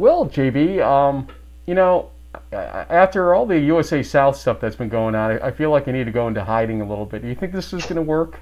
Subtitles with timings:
[0.00, 1.28] Well, JB, um,
[1.66, 2.08] you know,
[2.52, 6.04] after all the USA South stuff that's been going on, I feel like I need
[6.04, 7.20] to go into hiding a little bit.
[7.20, 8.40] Do you think this is going to work?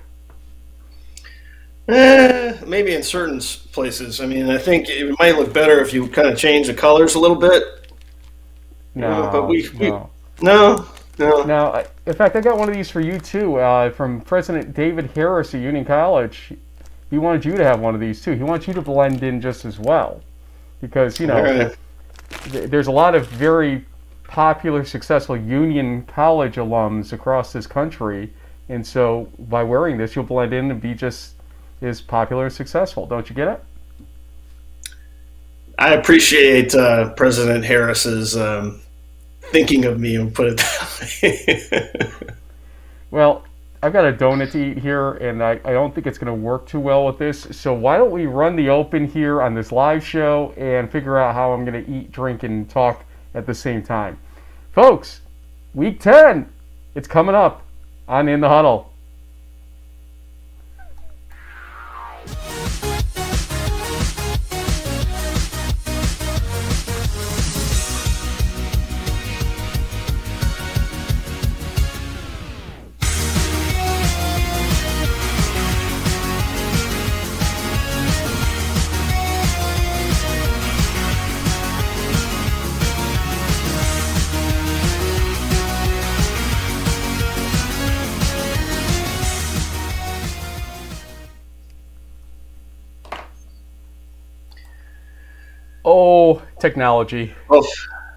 [1.88, 3.40] Eh, maybe in certain
[3.72, 4.20] places.
[4.20, 7.16] I mean, I think it might look better if you kind of change the colors
[7.16, 7.92] a little bit.
[8.94, 10.10] No, uh, but we, we no.
[10.40, 10.86] no,
[11.18, 11.42] no.
[11.42, 15.10] Now, in fact, I got one of these for you too, uh, from President David
[15.16, 16.52] Harris at Union College.
[17.10, 18.34] He wanted you to have one of these too.
[18.34, 20.22] He wants you to blend in just as well,
[20.80, 21.76] because you know, right.
[22.48, 23.84] there's a lot of very
[24.24, 28.32] popular, successful Union College alums across this country,
[28.68, 31.34] and so by wearing this, you'll blend in and be just
[31.80, 33.06] as popular and successful.
[33.06, 33.64] Don't you get it?
[35.78, 38.80] I appreciate uh, President Harris's um,
[39.40, 42.32] thinking of me and put it that way.
[43.10, 43.44] well,
[43.80, 46.42] I've got a donut to eat here, and I, I don't think it's going to
[46.42, 47.46] work too well with this.
[47.52, 51.34] So why don't we run the open here on this live show and figure out
[51.34, 53.04] how I'm going to eat, drink, and talk
[53.34, 54.18] at the same time.
[54.72, 55.20] Folks,
[55.74, 56.52] week 10,
[56.96, 57.62] it's coming up
[58.08, 58.87] on In the Huddle.
[95.90, 97.32] Oh, technology.
[97.48, 97.66] Oh,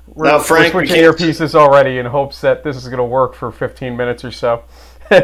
[0.08, 3.34] we're, now, Frank, we're switching earpieces already in hopes that this is going to work
[3.34, 4.66] for 15 minutes or so.
[5.10, 5.22] well,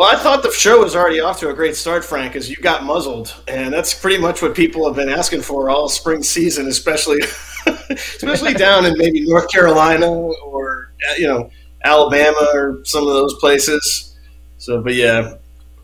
[0.00, 2.84] I thought the show was already off to a great start, Frank, as you got
[2.84, 7.20] muzzled, and that's pretty much what people have been asking for all spring season, especially
[7.90, 11.50] especially down in maybe North Carolina or you know
[11.84, 14.18] Alabama or some of those places.
[14.56, 15.34] So, but yeah,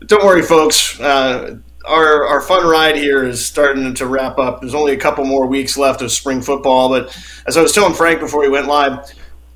[0.07, 0.99] don't worry, folks.
[0.99, 4.61] Uh, our, our fun ride here is starting to wrap up.
[4.61, 7.93] There's only a couple more weeks left of spring football, but as I was telling
[7.93, 9.11] Frank before we went live,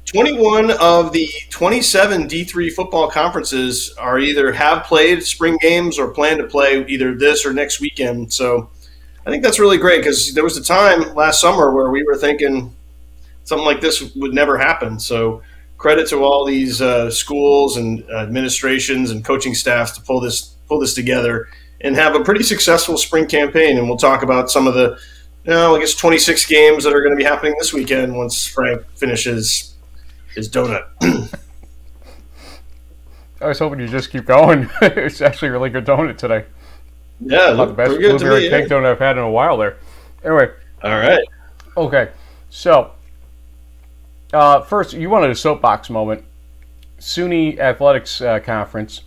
[0.06, 6.38] 21 of the 27 D3 football conferences are either have played spring games or plan
[6.38, 8.34] to play either this or next weekend.
[8.34, 8.70] So
[9.26, 12.18] I think that's really great because there was a time last summer where we were
[12.18, 12.76] thinking
[13.44, 15.00] something like this would never happen.
[15.00, 15.44] So
[15.78, 20.80] credit to all these uh, schools and administrations and coaching staffs to pull this pull
[20.80, 21.48] this together
[21.84, 23.78] and have a pretty successful spring campaign.
[23.78, 24.98] And we'll talk about some of the,
[25.44, 28.46] you know, I guess 26 games that are going to be happening this weekend once
[28.46, 29.76] Frank finishes
[30.36, 30.86] his donut.
[33.42, 34.70] I was hoping you just keep going.
[34.82, 36.46] it's actually a really good donut today.
[37.20, 38.76] Yeah, the best blueberry cake yeah.
[38.76, 39.78] donut I've had in a while there.
[40.24, 40.52] Anyway.
[40.84, 41.24] All right.
[41.78, 42.10] Okay.
[42.50, 42.92] So,
[44.34, 46.24] uh, first, you wanted a soapbox moment.
[47.00, 49.02] SUNY Athletics uh, Conference,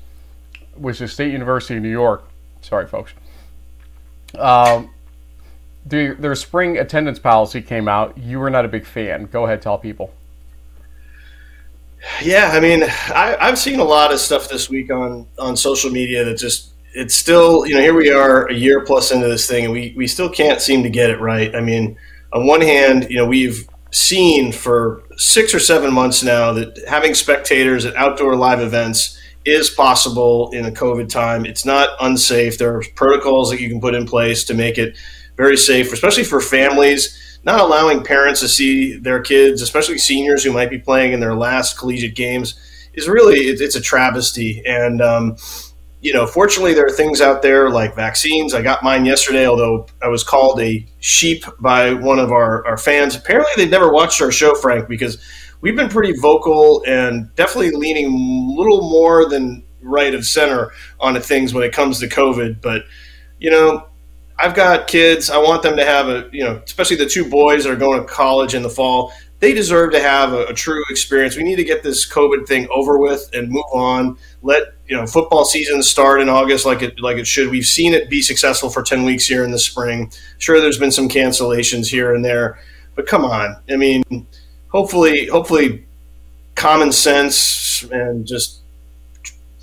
[0.76, 2.24] which is State University of New York,
[2.64, 3.12] Sorry, folks.
[4.38, 4.90] Um,
[5.84, 8.16] the, their spring attendance policy came out.
[8.16, 9.26] You were not a big fan.
[9.26, 10.14] Go ahead, tell people.
[12.22, 15.90] Yeah, I mean, I, have seen a lot of stuff this week on on social
[15.90, 19.46] media that just it's still you know here we are a year plus into this
[19.46, 21.54] thing and we we still can't seem to get it right.
[21.56, 21.96] I mean,
[22.34, 27.14] on one hand, you know we've seen for six or seven months now that having
[27.14, 31.44] spectators at outdoor live events is possible in a COVID time.
[31.44, 32.58] It's not unsafe.
[32.58, 34.96] There are protocols that you can put in place to make it
[35.36, 37.20] very safe, especially for families.
[37.44, 41.34] Not allowing parents to see their kids, especially seniors who might be playing in their
[41.34, 42.58] last collegiate games,
[42.94, 44.62] is really it's a travesty.
[44.64, 45.36] And um,
[46.04, 48.52] you know, fortunately, there are things out there like vaccines.
[48.52, 52.76] I got mine yesterday, although I was called a sheep by one of our, our
[52.76, 53.16] fans.
[53.16, 55.18] Apparently, they'd never watched our show, Frank, because
[55.64, 60.70] we've been pretty vocal and definitely leaning a little more than right of center
[61.00, 62.60] on things when it comes to COVID.
[62.60, 62.82] But
[63.38, 63.88] you know,
[64.38, 65.30] I've got kids.
[65.30, 67.98] I want them to have a you know, especially the two boys that are going
[67.98, 69.12] to college in the fall.
[69.40, 71.36] They deserve to have a, a true experience.
[71.36, 74.18] We need to get this COVID thing over with and move on.
[74.42, 77.50] Let you know football season start in August like it like it should.
[77.50, 80.12] We've seen it be successful for ten weeks here in the spring.
[80.38, 82.58] Sure, there's been some cancellations here and there,
[82.94, 83.56] but come on.
[83.70, 84.02] I mean,
[84.74, 85.86] hopefully, hopefully,
[86.56, 88.60] common sense and just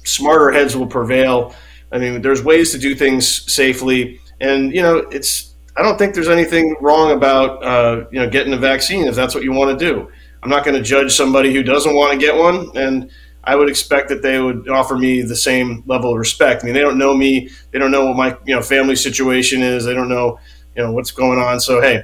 [0.04, 1.54] smarter heads will prevail.
[1.92, 5.50] I mean, there's ways to do things safely, and you know, it's.
[5.78, 9.36] I don't think there's anything wrong about uh, you know getting a vaccine if that's
[9.36, 10.10] what you want to do.
[10.44, 13.12] I'm not going to judge somebody who doesn't want to get one, and
[13.44, 16.64] I would expect that they would offer me the same level of respect.
[16.64, 19.62] I mean, they don't know me, they don't know what my you know family situation
[19.62, 20.40] is, they don't know
[20.76, 21.60] you know what's going on.
[21.60, 22.04] So hey,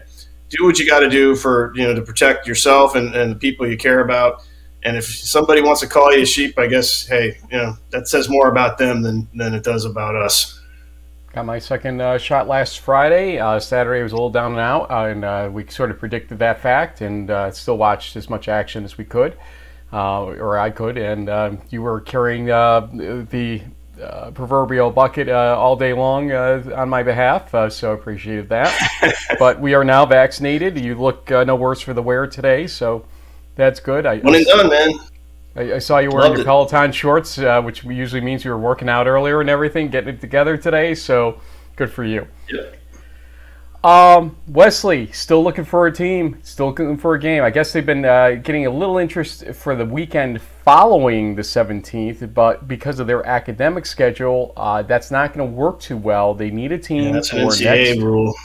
[0.50, 3.36] do what you got to do for you know to protect yourself and, and the
[3.36, 4.44] people you care about.
[4.84, 8.08] And if somebody wants to call you a sheep, I guess hey, you know that
[8.08, 10.62] says more about them than than it does about us.
[11.34, 13.38] Got my second uh, shot last Friday.
[13.38, 16.40] Uh, Saturday was a little down and out, uh, and uh, we sort of predicted
[16.40, 19.38] that fact, and uh, still watched as much action as we could,
[19.94, 20.98] uh, or I could.
[20.98, 23.62] And um, you were carrying the
[24.02, 28.72] Uh, proverbial bucket uh, all day long uh, on my behalf, so appreciated that.
[29.40, 30.80] but we are now vaccinated.
[30.80, 33.06] You look no worse for the wear today, so
[33.56, 34.06] that's good.
[34.06, 35.00] I, One and done, man.
[35.58, 38.58] I, I saw you wearing Loved your Peloton shorts, uh, which usually means you were
[38.58, 40.94] working out earlier and everything, getting it together today.
[40.94, 41.42] So
[41.76, 42.28] good for you.
[42.50, 42.62] Yeah.
[43.88, 47.42] Um, Wesley, still looking for a team, still looking for a game.
[47.42, 52.34] I guess they've been uh, getting a little interest for the weekend following the 17th,
[52.34, 56.34] but because of their academic schedule, uh, that's not going to work too well.
[56.34, 58.36] They need a team yeah, that's an NCAA next, rule.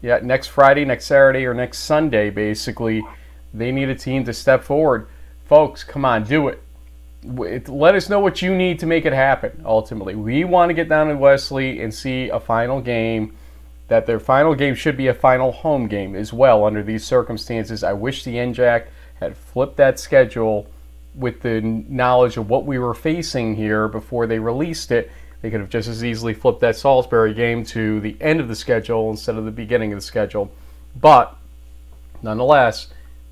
[0.00, 3.04] Yeah, next Friday, next Saturday, or next Sunday, basically.
[3.52, 5.08] They need a team to step forward.
[5.44, 6.62] Folks, come on, do it.
[7.22, 10.14] Let us know what you need to make it happen, ultimately.
[10.14, 13.36] We want to get down to Wesley and see a final game,
[13.88, 17.84] that their final game should be a final home game as well under these circumstances.
[17.84, 18.86] I wish the NJAC
[19.20, 20.66] had flipped that schedule
[21.14, 25.10] with the knowledge of what we were facing here before they released it.
[25.40, 28.56] They could have just as easily flipped that Salisbury game to the end of the
[28.56, 30.50] schedule instead of the beginning of the schedule.
[30.94, 31.36] But
[32.22, 32.88] nonetheless,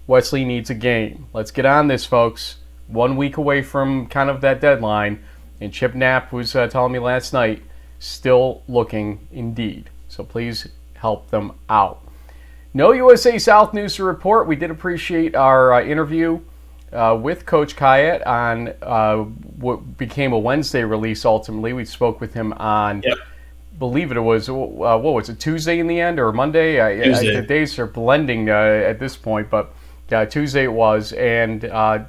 [0.06, 1.26] Wesley needs a game.
[1.32, 2.56] Let's get on this, folks.
[2.86, 5.24] One week away from kind of that deadline,
[5.60, 7.62] and Chip Knapp was uh, telling me last night,
[7.98, 9.90] still looking indeed.
[10.14, 12.06] So please help them out.
[12.72, 14.46] No USA South News to report.
[14.46, 16.40] We did appreciate our uh, interview
[16.92, 21.24] uh, with Coach Khayat on uh, what became a Wednesday release.
[21.24, 23.02] Ultimately, we spoke with him on.
[23.02, 23.18] Yep.
[23.76, 26.76] Believe it, was uh, what was it Tuesday in the end or Monday?
[27.02, 27.36] Tuesday.
[27.36, 29.74] I, the days are blending uh, at this point, but
[30.12, 32.04] uh, Tuesday it was, and uh,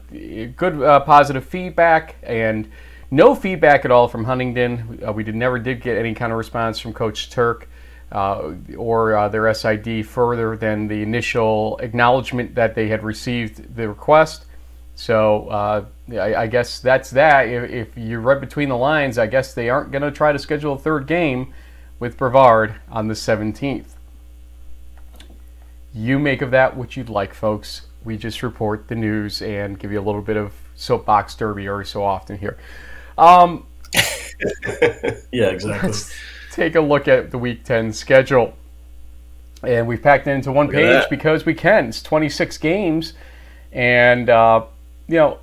[0.55, 2.69] good uh, positive feedback and
[3.09, 4.99] no feedback at all from Huntingdon.
[5.07, 7.67] Uh, we did never did get any kind of response from Coach Turk
[8.11, 14.45] or uh, their SID further than the initial acknowledgement that they had received the request.
[14.95, 15.49] So
[16.11, 17.49] I, I, guess that's that.
[17.49, 20.39] If, if, you read between the lines, I guess they aren't going to try to
[20.39, 21.53] schedule a third game
[21.99, 23.87] with Brevard on the 17th.
[25.93, 27.87] You make of that what you'd like, folks.
[28.03, 31.85] We just report the news and give you a little bit of soapbox derby every
[31.85, 32.57] so often here.
[33.17, 33.65] Um,
[35.31, 35.91] yeah, exactly.
[36.55, 38.53] Take a look at the Week 10 schedule.
[39.61, 41.87] And we've packed it into one page because we can.
[41.89, 43.13] It's 26 games.
[43.73, 44.63] And, uh,
[45.09, 45.39] you know,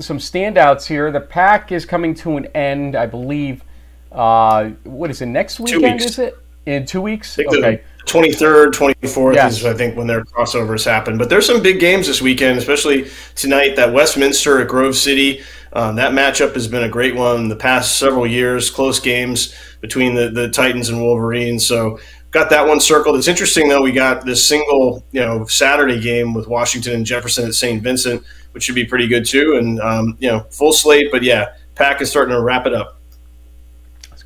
[0.00, 1.12] some standouts here.
[1.12, 3.62] The PAC is coming to an end, I believe.
[4.10, 6.36] Uh, what is it, next weekend, is it?
[6.66, 7.38] In two weeks?
[7.38, 7.82] Okay.
[8.06, 9.58] 23rd, 24th yes.
[9.58, 11.16] is I think when their crossovers happen.
[11.16, 13.76] But there's some big games this weekend, especially tonight.
[13.76, 15.42] That Westminster at Grove City.
[15.72, 18.70] Um, that matchup has been a great one the past several years.
[18.70, 21.66] Close games between the, the Titans and Wolverines.
[21.66, 21.98] So
[22.30, 23.16] got that one circled.
[23.16, 23.82] It's interesting though.
[23.82, 27.82] We got this single you know Saturday game with Washington and Jefferson at St.
[27.82, 28.22] Vincent,
[28.52, 29.56] which should be pretty good too.
[29.56, 31.08] And um, you know full slate.
[31.10, 33.00] But yeah, PAC is starting to wrap it up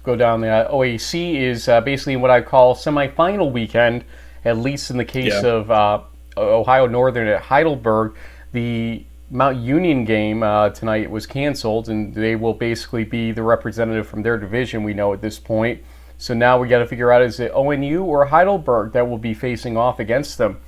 [0.09, 4.05] go down the uh, OAC is uh, basically what I call semifinal weekend,
[4.43, 5.51] at least in the case yeah.
[5.51, 6.01] of uh,
[6.39, 8.17] Ohio Northern at Heidelberg.
[8.53, 14.09] The Mount Union game uh, tonight was canceled, and they will basically be the representative
[14.09, 14.83] from their division.
[14.83, 15.83] We know at this point.
[16.17, 19.35] So now we got to figure out is it ONU or Heidelberg that will be
[19.35, 20.59] facing off against them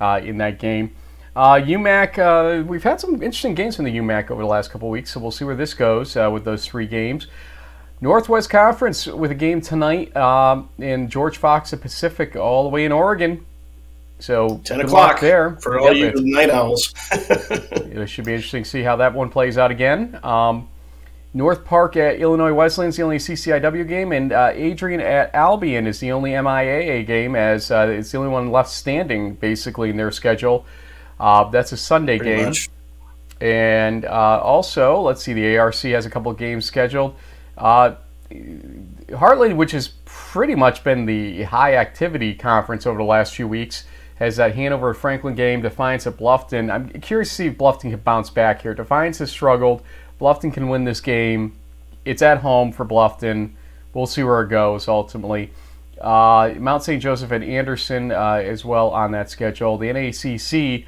[0.00, 0.96] uh, in that game.
[1.36, 4.90] Uh, UMAC, uh, we've had some interesting games from the UMAC over the last couple
[4.90, 7.28] weeks, so we'll see where this goes uh, with those three games.
[8.00, 12.84] Northwest Conference with a game tonight um, in George Fox at Pacific, all the way
[12.84, 13.44] in Oregon.
[14.20, 16.92] So ten o'clock there for all yep, you night owls.
[17.12, 20.18] it should be interesting to see how that one plays out again.
[20.24, 20.68] Um,
[21.34, 25.86] North Park at Illinois Wesleyan is the only CCIW game, and uh, Adrian at Albion
[25.86, 29.96] is the only MIAA game, as uh, it's the only one left standing basically in
[29.96, 30.66] their schedule.
[31.20, 32.46] Uh, that's a Sunday Pretty game.
[32.46, 32.68] Much.
[33.40, 37.14] And uh, also, let's see, the ARC has a couple games scheduled.
[37.58, 37.96] Uh,
[38.30, 43.84] Heartland, which has pretty much been the high activity conference over the last few weeks,
[44.16, 45.62] has that Hanover Franklin game.
[45.62, 46.70] Defiance at Bluffton.
[46.70, 48.74] I'm curious to see if Bluffton can bounce back here.
[48.74, 49.82] Defiance has struggled.
[50.20, 51.56] Bluffton can win this game.
[52.04, 53.52] It's at home for Bluffton.
[53.94, 55.52] We'll see where it goes ultimately.
[56.00, 57.02] Uh, Mount St.
[57.02, 59.78] Joseph and Anderson uh, as well on that schedule.
[59.78, 60.86] The NACC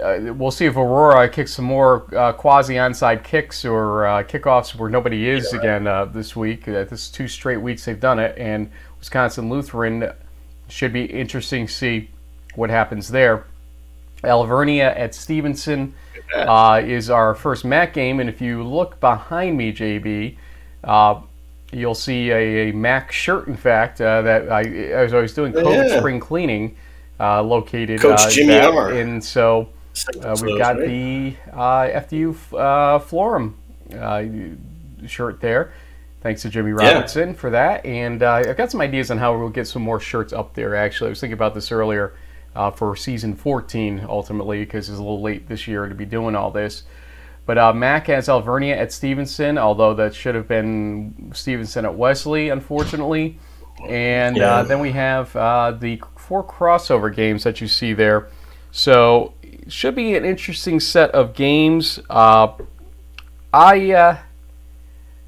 [0.00, 4.74] uh, we'll see if Aurora kicks some more uh, quasi onside kicks or uh, kickoffs
[4.74, 6.66] where nobody is yeah, again uh, this week.
[6.66, 10.10] Uh, this is two straight weeks they've done it, and Wisconsin Lutheran
[10.68, 12.10] should be interesting to see
[12.54, 13.46] what happens there.
[14.24, 15.94] Alvernia at Stevenson
[16.34, 20.36] uh, is our first MAC game, and if you look behind me, JB,
[20.84, 21.20] uh,
[21.72, 23.48] you'll see a, a, MAC shirt.
[23.48, 25.98] In fact, uh, that I as I was doing COVID yeah.
[25.98, 26.76] spring cleaning,
[27.20, 28.92] uh, located Coach uh, Jimmy that, R.
[28.92, 29.68] and so
[30.22, 30.86] uh, we've got right?
[30.86, 32.34] the FDU
[33.04, 33.54] Florham
[35.06, 35.72] shirt there.
[36.20, 37.34] Thanks to Jimmy Robinson yeah.
[37.34, 40.54] for that, and I've got some ideas on how we'll get some more shirts up
[40.54, 40.76] there.
[40.76, 42.14] Actually, I was thinking about this earlier
[42.54, 46.34] uh, for season 14 ultimately because it's a little late this year to be doing
[46.34, 46.84] all this.
[47.44, 52.50] But uh, MAC has Alvernia at Stevenson, although that should have been Stevenson at Wesley,
[52.50, 53.38] unfortunately.
[53.88, 54.54] And uh, yeah.
[54.54, 58.28] uh, then we have uh, the four crossover games that you see there.
[58.72, 62.00] So it should be an interesting set of games.
[62.10, 62.54] Uh,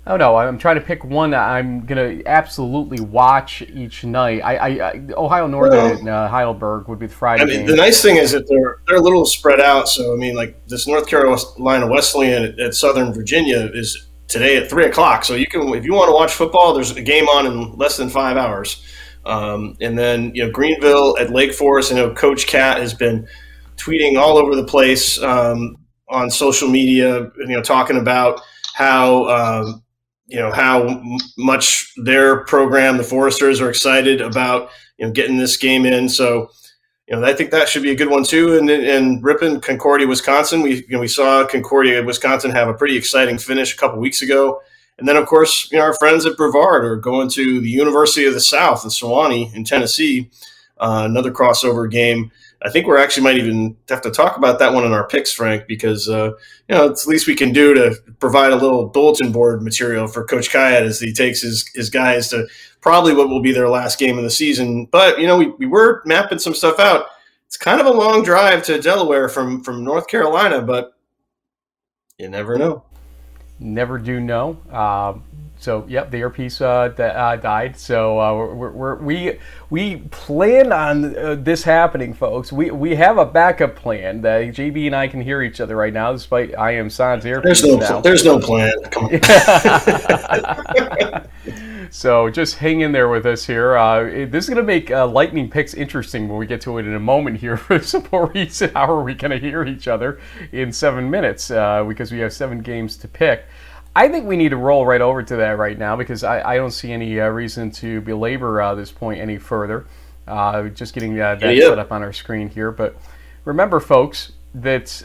[0.07, 0.37] I don't know.
[0.37, 4.41] I'm trying to pick one that I'm gonna absolutely watch each night.
[4.45, 7.43] I, I, I Ohio Northern well, uh, Heidelberg would be the Friday.
[7.43, 7.67] I mean, game.
[7.67, 9.89] the nice thing is that they're they're a little spread out.
[9.89, 14.69] So I mean, like this North Carolina Wesleyan at, at Southern Virginia is today at
[14.69, 15.25] three o'clock.
[15.25, 17.97] So you can, if you want to watch football, there's a game on in less
[17.97, 18.83] than five hours.
[19.27, 21.93] Um, and then you know Greenville at Lake Forest.
[21.93, 23.27] I know Coach Cat has been
[23.77, 25.77] tweeting all over the place um,
[26.09, 27.31] on social media.
[27.39, 28.41] You know, talking about
[28.75, 29.25] how.
[29.29, 29.81] Um,
[30.27, 31.03] you know how
[31.37, 36.09] much their program, the Foresters, are excited about you know getting this game in.
[36.09, 36.51] So
[37.07, 38.57] you know I think that should be a good one too.
[38.57, 42.97] And and Ripon, Concordia, Wisconsin, we you know, we saw Concordia, Wisconsin have a pretty
[42.97, 44.61] exciting finish a couple weeks ago.
[44.99, 48.27] And then of course you know our friends at Brevard are going to the University
[48.27, 50.31] of the South in Sewanee in Tennessee,
[50.79, 52.31] uh, another crossover game.
[52.65, 55.33] I think we're actually might even have to talk about that one in our picks,
[55.33, 56.31] Frank, because uh,
[56.69, 60.07] you know it's the least we can do to provide a little bulletin board material
[60.07, 62.47] for Coach Kayat as he takes his his guys to
[62.81, 64.87] probably what will be their last game of the season.
[64.87, 67.07] But you know we, we were mapping some stuff out.
[67.47, 70.95] It's kind of a long drive to Delaware from from North Carolina, but
[72.19, 72.85] you never know.
[73.65, 74.59] Never do know.
[74.71, 75.15] Uh,
[75.59, 77.79] so yep, the earpiece uh, uh, died.
[77.79, 79.39] So uh, we're, we're, we
[79.71, 82.53] we plan on uh, this happening, folks.
[82.53, 85.95] We we have a backup plan that JB and I can hear each other right
[85.95, 87.63] now, despite I am sans earpiece.
[87.63, 88.03] There's no now.
[88.03, 88.75] there's no plan.
[88.91, 89.13] Come on.
[91.95, 93.77] so just hang in there with us here.
[93.77, 96.87] Uh, this is going to make uh, lightning picks interesting when we get to it
[96.87, 98.73] in a moment here for some more reason.
[98.75, 100.19] How are we going to hear each other
[100.51, 101.49] in seven minutes?
[101.49, 103.45] because we have seven games to pick.
[103.97, 106.57] I think we need to roll right over to that right now because I, I
[106.57, 109.87] don't see any uh, reason to belabor uh, this point any further.
[110.27, 112.73] Uh, just getting uh, that yeah, set up on our screen here.
[112.73, 112.97] But
[113.45, 115.05] remember, folks, that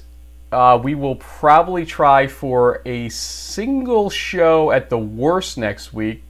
[0.51, 6.23] uh, we will probably try for a single show at the worst next week,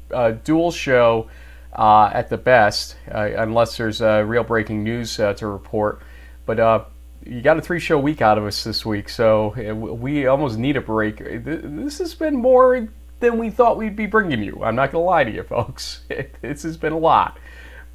[0.43, 1.29] dual show
[1.73, 6.01] at the best, unless there's real breaking news to report.
[6.45, 6.89] But
[7.25, 10.77] you got a three show week out of us this week, so we almost need
[10.77, 11.17] a break.
[11.19, 12.89] This has been more
[13.19, 14.61] than we thought we'd be bringing you.
[14.63, 16.01] I'm not going to lie to you, folks.
[16.41, 17.37] this has been a lot.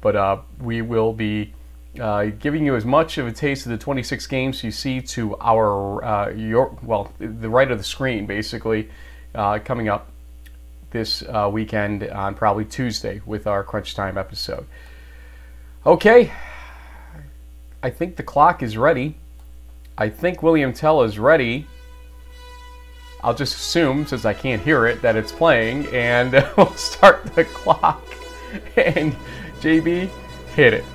[0.01, 1.53] But uh, we will be
[1.99, 5.35] uh, giving you as much of a taste of the 26 games you see to
[5.39, 8.89] our, uh, your, well, the right of the screen, basically,
[9.33, 10.11] uh, coming up
[10.95, 14.65] this uh, weekend on probably Tuesday with our Crunch Time episode.
[15.85, 16.31] Okay,
[17.83, 19.17] I think the clock is ready.
[19.97, 21.67] I think William Tell is ready.
[23.21, 27.43] I'll just assume, since I can't hear it, that it's playing, and we'll start the
[27.43, 28.01] clock.
[28.77, 29.13] And
[29.59, 30.09] JB,
[30.55, 30.85] hit it.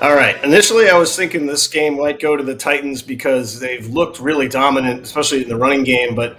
[0.00, 0.42] All right.
[0.44, 4.48] Initially, I was thinking this game might go to the Titans because they've looked really
[4.48, 6.14] dominant, especially in the running game.
[6.14, 6.38] But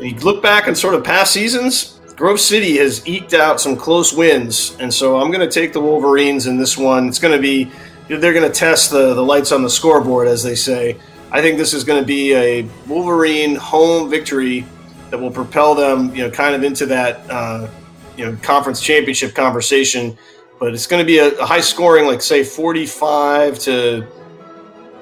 [0.00, 4.12] you look back on sort of past seasons, Grove City has eked out some close
[4.12, 7.08] wins, and so I'm going to take the Wolverines in this one.
[7.08, 7.70] It's going to be
[8.08, 10.98] they're going to test the the lights on the scoreboard, as they say.
[11.32, 14.66] I think this is going to be a Wolverine home victory
[15.10, 17.68] that will propel them, you know, kind of into that uh,
[18.16, 20.18] you know conference championship conversation.
[20.58, 24.06] But it's going to be a, a high scoring, like say 45 to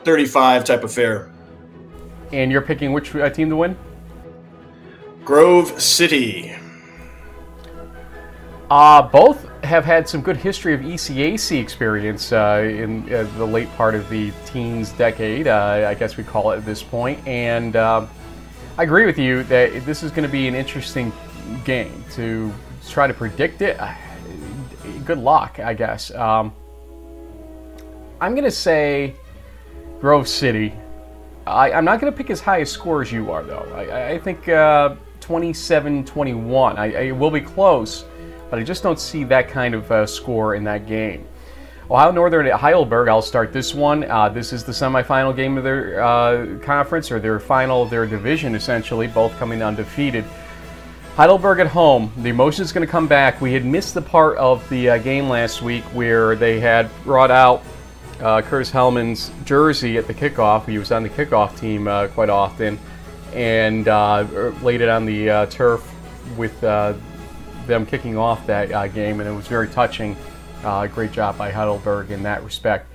[0.04, 1.32] 35 type affair.
[2.30, 3.76] And you're picking which uh, team to win?
[5.28, 6.54] Grove City.
[8.70, 13.70] Uh, both have had some good history of ECAC experience uh, in uh, the late
[13.76, 17.20] part of the teens decade, uh, I guess we call it at this point.
[17.28, 18.08] And um,
[18.78, 21.12] I agree with you that this is going to be an interesting
[21.62, 22.50] game to
[22.88, 23.78] try to predict it.
[25.04, 26.10] Good luck, I guess.
[26.12, 26.54] Um,
[28.18, 29.14] I'm going to say
[30.00, 30.72] Grove City.
[31.46, 33.70] I, am not going to pick as high a score as you are, though.
[33.74, 34.96] I, I think uh,
[35.28, 36.78] 27 21.
[36.78, 38.04] I, I will be close
[38.50, 41.26] but I just don't see that kind of uh, score in that game.
[41.90, 43.08] Ohio Northern at Heidelberg.
[43.08, 44.04] I'll start this one.
[44.04, 48.54] Uh, this is the semifinal game of their uh, conference or their final their division,
[48.54, 50.24] essentially, both coming undefeated.
[51.16, 52.12] Heidelberg at home.
[52.18, 53.40] The emotion is going to come back.
[53.40, 57.30] We had missed the part of the uh, game last week where they had brought
[57.30, 57.62] out
[58.20, 60.66] uh, Curtis Hellman's jersey at the kickoff.
[60.66, 62.78] He was on the kickoff team uh, quite often
[63.34, 65.88] and uh, er, laid it on the uh, turf
[66.36, 66.94] with uh,
[67.66, 70.16] them kicking off that game, and it was very touching.
[70.92, 72.90] Great job by Heidelberg in that respect.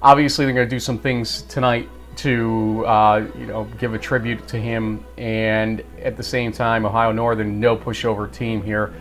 [0.00, 4.46] Obviously, they're going to do some things tonight to uh, you know give a tribute
[4.48, 8.92] to him, and at the same time, Ohio Northern no pushover team here.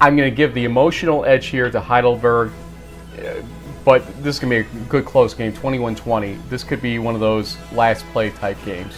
[0.00, 2.50] I'm going to give the emotional edge here to Heidelberg,
[3.84, 6.48] but this is going to be a good close game, 21-20.
[6.48, 8.94] This could be one of those last play type games.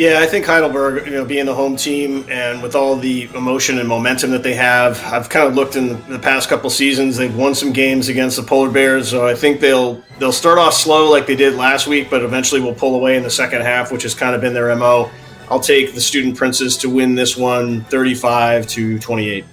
[0.00, 3.78] Yeah, I think Heidelberg, you know, being the home team and with all the emotion
[3.78, 7.18] and momentum that they have, I've kind of looked in the past couple seasons.
[7.18, 10.72] They've won some games against the Polar Bears, so I think they'll they'll start off
[10.72, 13.92] slow like they did last week, but eventually will pull away in the second half,
[13.92, 15.10] which has kind of been their mo.
[15.50, 19.44] I'll take the Student Princes to win this one, 35 to 28.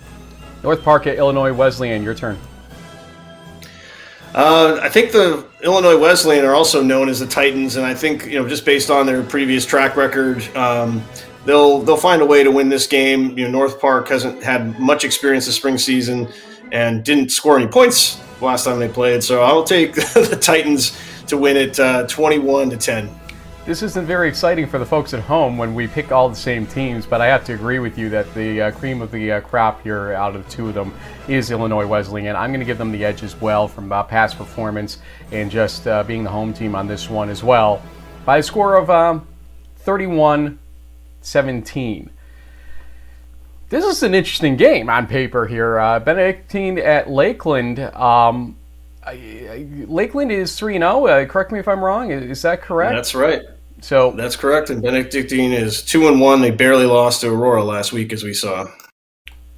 [0.63, 2.39] North Park at Illinois Wesleyan, your turn.
[4.37, 8.27] Uh, I think the Illinois Wesleyan are also known as the Titans, and I think
[8.27, 11.03] you know just based on their previous track record, um,
[11.43, 13.35] they'll they'll find a way to win this game.
[13.35, 16.27] You know, North Park hasn't had much experience this spring season
[16.71, 21.35] and didn't score any points last time they played, so I'll take the Titans to
[21.35, 23.09] win it uh, twenty-one to ten.
[23.67, 26.65] This isn't very exciting for the folks at home when we pick all the same
[26.65, 29.41] teams, but I have to agree with you that the uh, cream of the uh,
[29.41, 30.93] crop here out of two of them
[31.27, 32.37] is Illinois Wesleyan.
[32.37, 34.99] I'm going to give them the edge as well from uh, past performance
[35.33, 37.81] and just uh, being the home team on this one as well
[38.23, 39.27] by a score of um,
[39.79, 40.59] 31
[41.19, 42.09] 17.
[43.67, 45.77] This is an interesting game on paper here.
[45.77, 47.79] Uh, Benedictine at Lakeland.
[47.81, 48.55] Um,
[49.05, 51.05] Lakeland is 3 0.
[51.05, 52.11] Uh, correct me if I'm wrong.
[52.11, 52.95] Is that correct?
[52.95, 53.41] That's right.
[53.81, 54.69] So that's correct.
[54.69, 56.41] And Benedictine is two and one.
[56.41, 58.67] They barely lost to Aurora last week, as we saw.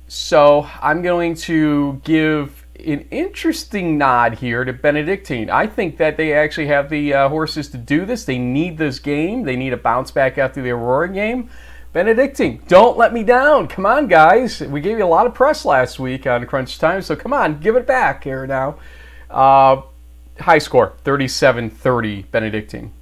[0.07, 5.49] So I'm going to give an interesting nod here to Benedictine.
[5.49, 8.25] I think that they actually have the uh, horses to do this.
[8.25, 9.43] They need this game.
[9.43, 11.49] They need a bounce back after the Aurora game.
[11.91, 13.67] Benedictine, don't let me down.
[13.67, 14.61] Come on, guys.
[14.61, 17.59] We gave you a lot of press last week on Crunch Time, so come on,
[17.59, 18.77] give it back here now.
[19.27, 19.81] Uh,
[20.39, 22.93] high score, 37-30, Benedictine.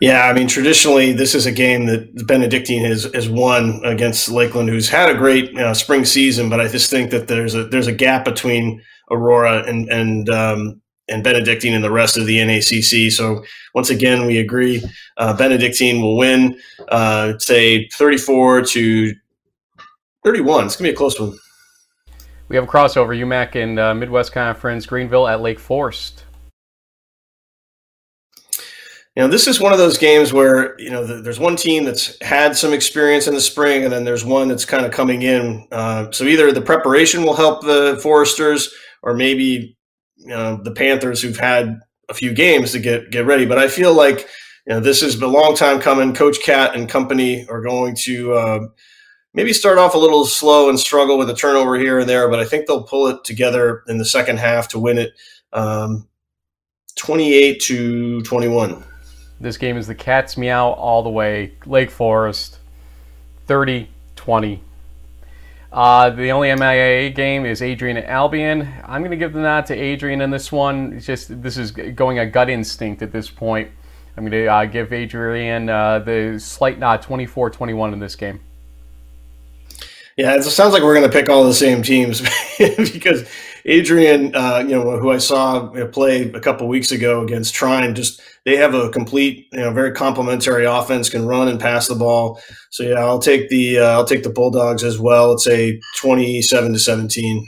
[0.00, 4.68] Yeah, I mean, traditionally, this is a game that Benedictine has, has won against Lakeland,
[4.68, 6.48] who's had a great know, spring season.
[6.48, 8.80] But I just think that there's a there's a gap between
[9.10, 13.10] Aurora and and um, and Benedictine and the rest of the NACC.
[13.10, 13.42] So
[13.74, 14.84] once again, we agree
[15.16, 16.56] uh, Benedictine will win.
[16.88, 19.14] Uh, say 34 to
[20.24, 20.66] 31.
[20.66, 21.36] It's gonna be a close one.
[22.46, 23.18] We have a crossover.
[23.18, 24.86] UMAC and uh, Midwest Conference.
[24.86, 26.24] Greenville at Lake Forest
[29.18, 31.84] you know, this is one of those games where you know the, there's one team
[31.84, 35.22] that's had some experience in the spring, and then there's one that's kind of coming
[35.22, 35.66] in.
[35.72, 39.76] Uh, so either the preparation will help the Foresters, or maybe
[40.18, 43.44] you know, the Panthers who've had a few games to get get ready.
[43.44, 44.20] But I feel like
[44.68, 46.14] you know this has been a long time coming.
[46.14, 48.60] Coach Cat and company are going to uh,
[49.34, 52.38] maybe start off a little slow and struggle with a turnover here and there, but
[52.38, 55.14] I think they'll pull it together in the second half to win it,
[55.52, 56.06] um,
[56.94, 58.84] 28 to 21.
[59.40, 61.52] This game is the cat's meow all the way.
[61.64, 62.58] Lake Forest,
[63.46, 64.62] 30 20.
[65.70, 68.68] Uh, the only MIAA game is Adrian and Albion.
[68.84, 70.94] I'm going to give the nod to Adrian in this one.
[70.94, 73.70] It's just this is going a gut instinct at this point.
[74.16, 78.40] I'm going to uh, give Adrian uh, the slight nod 24 21 in this game.
[80.16, 82.20] Yeah, it sounds like we're going to pick all the same teams
[82.58, 83.28] because
[83.64, 88.20] Adrian, uh, you know, who I saw play a couple weeks ago against Trine, just
[88.44, 92.40] they have a complete, you know, very complementary offense, can run and pass the ball.
[92.70, 95.30] So yeah, I'll take the uh, I'll take the Bulldogs as well.
[95.30, 97.46] Let's say twenty-seven to seventeen.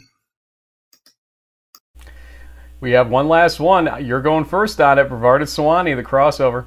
[2.80, 4.04] We have one last one.
[4.04, 5.08] You're going first on it.
[5.08, 6.66] Brevard Sewanee, the crossover.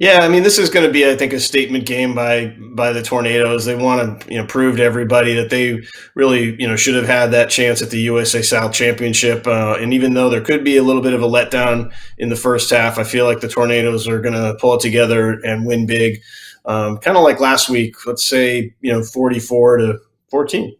[0.00, 2.94] Yeah, I mean, this is going to be, I think, a statement game by by
[2.94, 3.66] the Tornadoes.
[3.66, 5.78] They want to, you know, prove to everybody that they
[6.14, 9.46] really, you know, should have had that chance at the USA South Championship.
[9.46, 12.36] Uh, and even though there could be a little bit of a letdown in the
[12.36, 15.84] first half, I feel like the Tornadoes are going to pull it together and win
[15.84, 16.22] big.
[16.64, 18.06] Um, kind of like last week.
[18.06, 19.98] Let's say, you know, forty-four to
[20.30, 20.74] fourteen.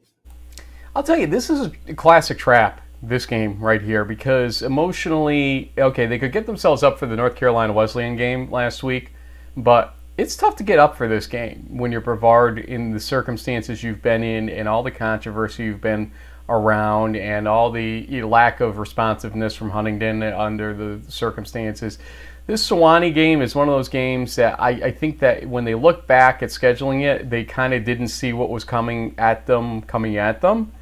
[0.97, 6.07] I'll tell you, this is a classic trap this game right here because emotionally, okay,
[6.07, 9.13] they could get themselves up for the North Carolina Wesleyan game last week,
[9.57, 13.83] but it's tough to get up for this game when you're Brevard in the circumstances
[13.83, 16.13] you've been in and all the controversy you've been
[16.51, 21.99] around and all the lack of responsiveness from Huntingdon under the circumstances.
[22.47, 25.77] This Sewanee game is one of those games that I, I think that when they
[25.77, 29.83] look back at scheduling it, they kind of didn't see what was coming at them,
[29.83, 30.73] coming at them,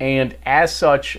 [0.00, 1.18] and as such,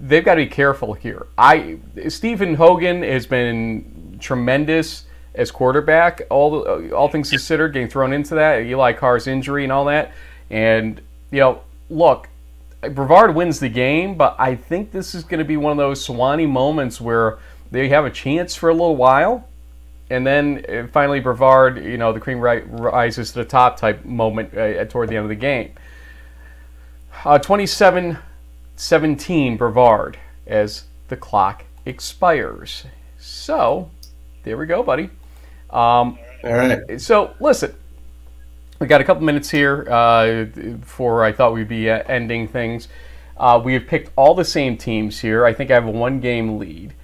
[0.00, 1.26] they've got to be careful here.
[1.36, 1.78] I
[2.08, 5.04] Stephen Hogan has been tremendous
[5.34, 6.22] as quarterback.
[6.30, 10.12] All all things considered, getting thrown into that Eli Carr's injury and all that,
[10.50, 11.00] and
[11.30, 12.28] you know, look,
[12.80, 16.06] Brevard wins the game, but I think this is going to be one of those
[16.06, 17.38] Sewanee moments where
[17.70, 19.46] they have a chance for a little while,
[20.10, 24.56] and then uh, finally Brevard, you know, the cream rises to the top type moment
[24.56, 25.72] uh, toward the end of the game.
[27.24, 28.16] Uh, 27
[28.78, 32.84] 17 Brevard as the clock expires.
[33.18, 33.90] So,
[34.44, 35.10] there we go, buddy.
[35.70, 37.00] Um, All right.
[37.00, 37.74] So, listen,
[38.78, 42.86] we got a couple minutes here uh, before I thought we'd be uh, ending things.
[43.36, 45.44] Uh, we have picked all the same teams here.
[45.44, 46.94] I think I have a one game lead.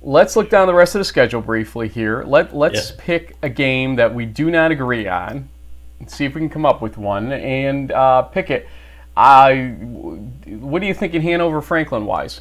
[0.00, 2.24] Let's look down the rest of the schedule briefly here.
[2.24, 2.96] Let, let's yeah.
[2.98, 5.50] pick a game that we do not agree on
[6.00, 8.66] and see if we can come up with one and uh, pick it.
[9.16, 9.68] I,
[10.46, 12.40] what do you think in Hanover Franklin wise?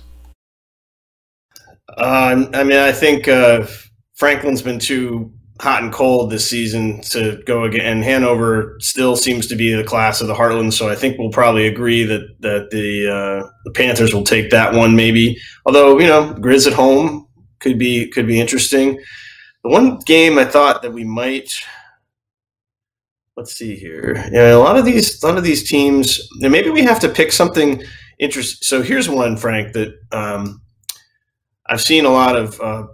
[1.89, 3.67] Uh, I mean, I think uh,
[4.15, 7.85] Franklin's been too hot and cold this season to go again.
[7.85, 11.29] And Hanover still seems to be the class of the Heartland, so I think we'll
[11.29, 15.37] probably agree that that the uh, the Panthers will take that one maybe.
[15.65, 17.27] Although you know, Grizz at home
[17.59, 18.99] could be could be interesting.
[19.63, 21.53] The one game I thought that we might
[23.35, 24.15] let's see here.
[24.31, 27.31] Yeah, a lot of these a lot of these teams, maybe we have to pick
[27.31, 27.83] something
[28.19, 28.59] interesting.
[28.61, 30.61] So here's one, Frank, that um,
[31.67, 32.87] I've seen a lot of uh,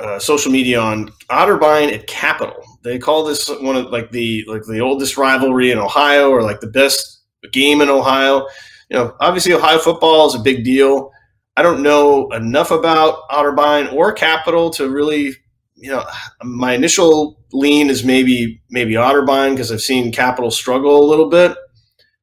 [0.00, 2.62] uh, social media on Otterbein at Capital.
[2.82, 6.60] They call this one of like the like the oldest rivalry in Ohio, or like
[6.60, 8.46] the best game in Ohio.
[8.90, 11.10] You know, obviously Ohio football is a big deal.
[11.56, 15.36] I don't know enough about Otterbein or Capital to really,
[15.76, 16.04] you know,
[16.42, 21.56] my initial lean is maybe maybe Otterbein because I've seen Capital struggle a little bit.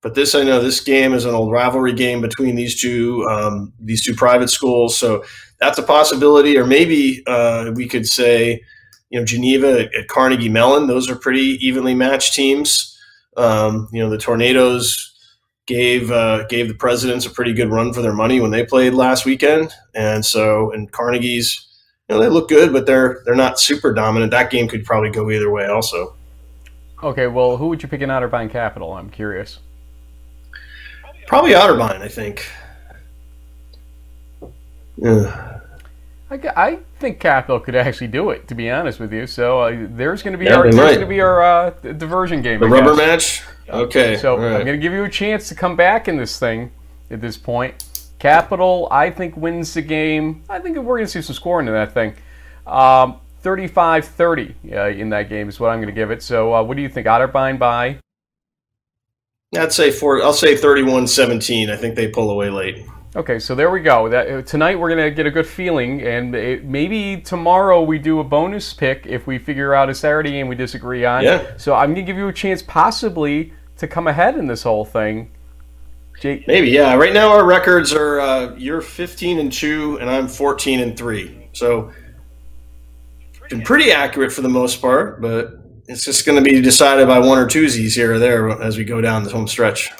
[0.01, 3.73] But this, I know, this game is an old rivalry game between these two um,
[3.79, 4.97] these two private schools.
[4.97, 5.23] So
[5.59, 6.57] that's a possibility.
[6.57, 8.63] Or maybe uh, we could say,
[9.09, 10.87] you know, Geneva at, Carnegie Mellon.
[10.87, 12.97] Those are pretty evenly matched teams.
[13.37, 15.11] Um, you know, the Tornadoes
[15.67, 18.93] gave uh, gave the Presidents a pretty good run for their money when they played
[18.93, 21.67] last weekend, and so and Carnegie's,
[22.11, 24.31] you know, they look good, but they're they're not super dominant.
[24.31, 26.13] That game could probably go either way, also.
[27.01, 28.91] Okay, well, who would you pick in Otterbein Capital?
[28.91, 29.59] I'm curious.
[31.25, 32.51] Probably Otterbein, I think.
[34.97, 35.59] Yeah.
[36.29, 39.25] I, I think Capital could actually do it, to be honest with you.
[39.25, 42.41] So uh, there's going to be yeah, our there's going to be our uh, diversion
[42.41, 42.59] game.
[42.59, 43.41] The rubber match.
[43.69, 44.17] Okay.
[44.17, 44.57] So right.
[44.57, 46.71] I'm going to give you a chance to come back in this thing
[47.09, 47.85] at this point.
[48.21, 50.43] Capital, I think, wins the game.
[50.47, 52.13] I think we're going to see some scoring in that thing.
[52.67, 56.21] Um, 35-30 uh, in that game is what I'm going to give it.
[56.21, 57.07] So uh, what do you think?
[57.07, 57.97] Otterbein by?
[59.57, 60.21] I'd say four.
[60.21, 61.71] I'll say 31-17.
[61.71, 62.85] I think they pull away late.
[63.15, 64.07] Okay, so there we go.
[64.07, 68.19] That, uh, tonight we're gonna get a good feeling, and it, maybe tomorrow we do
[68.19, 71.23] a bonus pick if we figure out a Saturday game we disagree on.
[71.23, 71.57] Yeah.
[71.57, 75.31] So I'm gonna give you a chance, possibly, to come ahead in this whole thing.
[76.19, 76.47] Jake.
[76.47, 76.93] Maybe, yeah.
[76.95, 81.49] Right now our records are uh, you're 15 and two, and I'm 14 and three.
[81.53, 81.91] So
[83.51, 87.19] been pretty accurate for the most part, but it's just going to be decided by
[87.19, 89.91] one or twosies here or there as we go down the home stretch.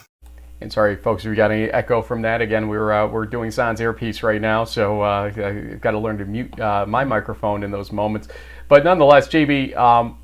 [0.61, 2.39] And sorry, folks, if we got any echo from that.
[2.39, 6.17] Again, we're uh, we're doing Sans earpiece right now, so uh, I've got to learn
[6.19, 8.27] to mute uh, my microphone in those moments.
[8.69, 10.19] But nonetheless, JB, um,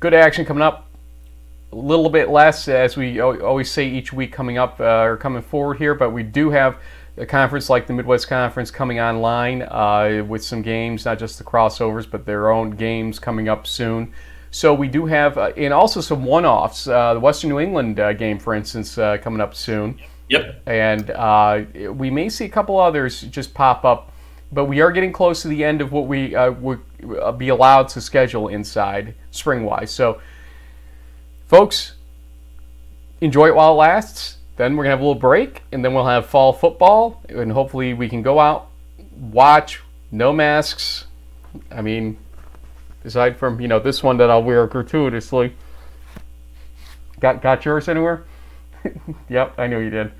[0.00, 0.85] good action coming up.
[1.76, 5.42] A little bit less, as we always say each week coming up uh, or coming
[5.42, 6.78] forward here, but we do have
[7.18, 11.44] a conference like the Midwest Conference coming online uh, with some games, not just the
[11.44, 14.10] crossovers, but their own games coming up soon.
[14.50, 16.88] So we do have, uh, and also some one-offs.
[16.88, 20.00] Uh, the Western New England uh, game, for instance, uh, coming up soon.
[20.30, 20.62] Yep.
[20.64, 24.12] And uh, we may see a couple others just pop up,
[24.50, 26.80] but we are getting close to the end of what we uh, would
[27.36, 29.90] be allowed to schedule inside spring-wise.
[29.90, 30.22] So,
[31.46, 31.92] folks,
[33.20, 34.38] enjoy it while it lasts.
[34.56, 37.92] Then we're gonna have a little break, and then we'll have fall football, and hopefully
[37.94, 38.68] we can go out,
[39.16, 41.06] watch, no masks.
[41.70, 42.16] I mean,
[43.04, 45.54] aside from you know this one that I'll wear gratuitously.
[47.20, 48.24] Got got yours anywhere?
[49.28, 50.12] yep, I knew you did.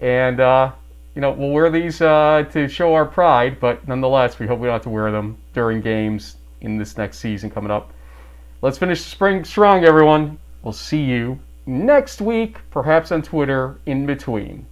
[0.00, 0.72] And uh,
[1.14, 4.66] you know we'll wear these uh, to show our pride, but nonetheless, we hope we
[4.66, 7.92] don't have to wear them during games in this next season coming up.
[8.62, 10.38] Let's finish spring strong, everyone.
[10.62, 14.66] We'll see you next week, perhaps on Twitter in between.